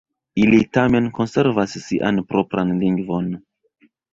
Ili 0.43 0.61
tamen 0.77 1.09
konservas 1.17 1.77
sian 1.89 2.25
propran 2.33 2.73
lingvon. 2.83 3.29